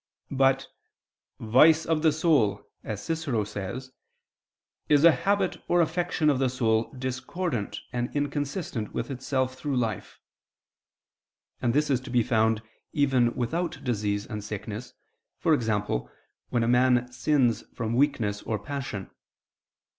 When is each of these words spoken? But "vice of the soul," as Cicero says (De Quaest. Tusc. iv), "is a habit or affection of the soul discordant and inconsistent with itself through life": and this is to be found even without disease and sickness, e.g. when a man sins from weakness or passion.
But 0.31 0.67
"vice 1.39 1.85
of 1.85 2.01
the 2.01 2.11
soul," 2.11 2.67
as 2.83 3.03
Cicero 3.03 3.43
says 3.43 3.89
(De 3.89 3.91
Quaest. 3.91 3.91
Tusc. 3.91 4.89
iv), 4.89 4.97
"is 4.97 5.03
a 5.03 5.11
habit 5.11 5.63
or 5.67 5.79
affection 5.79 6.27
of 6.31 6.39
the 6.39 6.49
soul 6.49 6.91
discordant 6.97 7.79
and 7.93 8.09
inconsistent 8.15 8.95
with 8.95 9.11
itself 9.11 9.53
through 9.53 9.75
life": 9.77 10.19
and 11.61 11.75
this 11.75 11.91
is 11.91 12.01
to 12.01 12.09
be 12.09 12.23
found 12.23 12.63
even 12.93 13.35
without 13.35 13.83
disease 13.83 14.25
and 14.25 14.43
sickness, 14.43 14.95
e.g. 15.45 15.71
when 16.49 16.63
a 16.63 16.67
man 16.67 17.11
sins 17.11 17.61
from 17.75 17.93
weakness 17.93 18.41
or 18.41 18.57
passion. 18.57 19.11